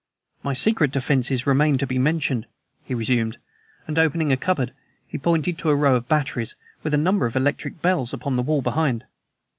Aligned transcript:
"My 0.41 0.53
secret 0.53 0.91
defenses 0.91 1.45
remain 1.45 1.77
to 1.77 1.85
be 1.85 1.99
mentioned," 1.99 2.47
he 2.83 2.95
resumed; 2.95 3.37
and, 3.85 3.99
opening 3.99 4.31
a 4.31 4.35
cupboard, 4.35 4.73
he 5.05 5.19
pointed 5.19 5.59
to 5.59 5.69
a 5.69 5.75
row 5.75 5.95
of 5.95 6.07
batteries, 6.09 6.55
with 6.81 6.95
a 6.95 6.97
number 6.97 7.27
of 7.27 7.35
electric 7.35 7.83
bells 7.83 8.11
upon 8.11 8.35
the 8.35 8.41
wall 8.41 8.63
behind. 8.63 9.03